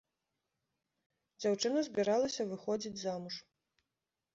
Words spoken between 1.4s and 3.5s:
Дзяўчына збіралася выходзіць замуж.